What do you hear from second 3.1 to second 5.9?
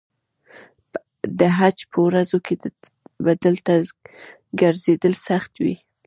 به دلته ګرځېدل سخت وي.